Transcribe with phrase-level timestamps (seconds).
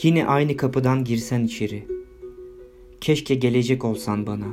[0.00, 1.82] Yine aynı kapıdan girsen içeri.
[3.00, 4.46] Keşke gelecek olsan bana.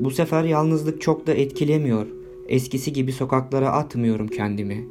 [0.00, 2.06] Bu sefer yalnızlık çok da etkilemiyor.
[2.48, 4.88] Eskisi gibi sokaklara atmıyorum kendimi.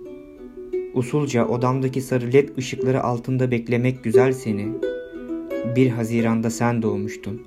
[0.94, 4.68] Usulca odamdaki sarı led ışıkları altında beklemek güzel seni.
[5.76, 7.42] Bir Haziran'da sen doğmuştun.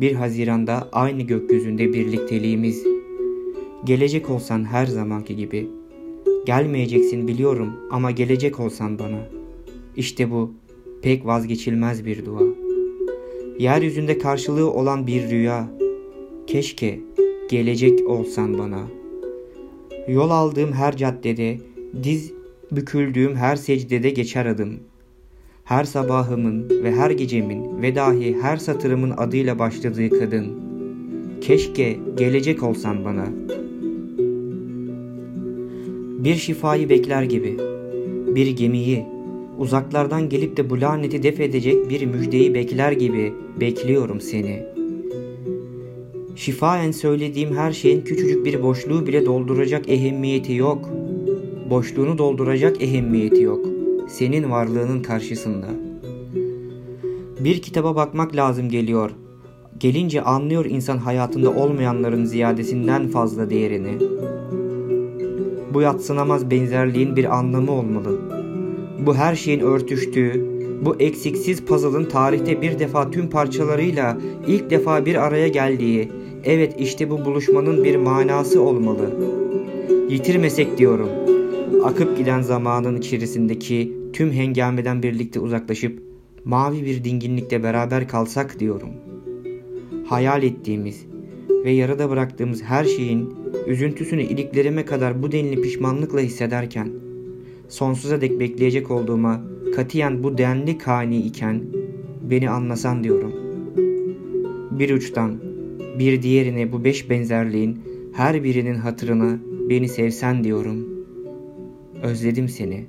[0.00, 2.84] Bir Haziran'da aynı gökyüzünde birlikteliğimiz.
[3.84, 5.68] Gelecek olsan her zamanki gibi.
[6.46, 9.28] Gelmeyeceksin biliyorum ama gelecek olsan bana.
[9.96, 10.54] İşte bu
[11.02, 12.42] pek vazgeçilmez bir dua.
[13.58, 15.68] Yeryüzünde karşılığı olan bir rüya.
[16.46, 17.00] Keşke
[17.50, 18.80] gelecek olsan bana.
[20.08, 21.58] Yol aldığım her caddede,
[22.02, 22.32] diz
[22.72, 24.80] büküldüğüm her secdede geçer adım.
[25.64, 30.46] Her sabahımın ve her gecemin ve dahi her satırımın adıyla başladığı kadın.
[31.40, 33.26] Keşke gelecek olsan bana.
[36.24, 37.56] Bir şifayı bekler gibi,
[38.34, 39.06] bir gemiyi,
[39.60, 44.62] uzaklardan gelip de bu laneti def edecek bir müjdeyi bekler gibi bekliyorum seni.
[46.36, 50.88] Şifaen söylediğim her şeyin küçücük bir boşluğu bile dolduracak ehemmiyeti yok.
[51.70, 53.66] Boşluğunu dolduracak ehemmiyeti yok.
[54.08, 55.66] Senin varlığının karşısında.
[57.40, 59.10] Bir kitaba bakmak lazım geliyor.
[59.78, 63.98] Gelince anlıyor insan hayatında olmayanların ziyadesinden fazla değerini.
[65.74, 68.39] Bu yatsınamaz benzerliğin bir anlamı olmalı.''
[69.06, 70.46] Bu her şeyin örtüştüğü,
[70.84, 76.08] bu eksiksiz puzzle'ın tarihte bir defa tüm parçalarıyla ilk defa bir araya geldiği,
[76.44, 79.10] evet işte bu buluşmanın bir manası olmalı.
[80.10, 81.08] Yitirmesek diyorum.
[81.84, 86.02] Akıp giden zamanın içerisindeki tüm hengameden birlikte uzaklaşıp
[86.44, 88.90] mavi bir dinginlikte beraber kalsak diyorum.
[90.06, 91.06] Hayal ettiğimiz
[91.64, 93.34] ve yarıda bıraktığımız her şeyin
[93.66, 96.88] üzüntüsünü iliklerime kadar bu denli pişmanlıkla hissederken
[97.70, 99.40] sonsuza dek bekleyecek olduğuma
[99.74, 101.62] katiyen bu denli kani iken
[102.22, 103.32] beni anlasan diyorum.
[104.70, 105.40] Bir uçtan
[105.98, 107.82] bir diğerine bu beş benzerliğin
[108.12, 109.38] her birinin hatırına
[109.68, 110.88] beni sevsen diyorum.
[112.02, 112.86] Özledim seni,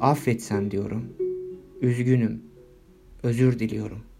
[0.00, 1.02] affetsen diyorum.
[1.80, 2.42] Üzgünüm,
[3.22, 4.11] özür diliyorum.''